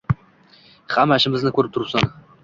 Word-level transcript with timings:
Hamma 0.95 1.17
ishimizni 1.21 1.51
ko‘rib 1.57 1.75
turibsan– 1.75 2.09